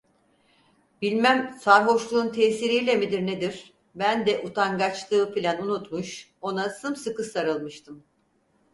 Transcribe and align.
Bilmem 1.01 1.57
sarhoşluğun 1.61 2.29
tesiriyle 2.31 2.95
midir 2.95 3.25
nedir, 3.27 3.73
ben 3.95 4.25
de 4.25 4.43
utangaçlığı 4.45 5.33
filân 5.33 5.63
unutmuş, 5.63 6.31
ona 6.41 6.69
sımsıkı 6.69 7.23
sarılmıştım. 7.23 8.03